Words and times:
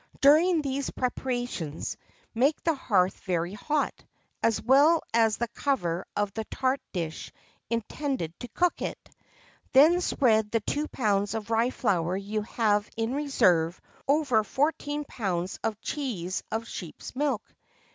During 0.19 0.63
these 0.63 0.89
preparations, 0.89 1.95
make 2.33 2.59
the 2.63 2.73
hearth 2.73 3.19
very 3.19 3.53
hot, 3.53 3.93
as 4.41 4.59
well 4.59 5.03
as 5.13 5.37
the 5.37 5.47
cover 5.49 6.07
of 6.15 6.33
the 6.33 6.43
tart 6.45 6.81
dish 6.91 7.31
intended 7.69 8.33
to 8.39 8.47
cook 8.47 8.81
it. 8.81 8.97
Then 9.73 10.01
spread 10.01 10.49
the 10.49 10.61
two 10.61 10.87
pounds 10.87 11.35
of 11.35 11.51
rye 11.51 11.69
flour 11.69 12.17
you 12.17 12.41
have 12.41 12.89
in 12.97 13.13
reserve 13.13 13.79
over 14.07 14.43
fourteen 14.43 15.05
pounds 15.05 15.59
of 15.63 15.79
cheese 15.81 16.41
of 16.51 16.67
sheep's 16.67 17.15
milk. 17.15 17.53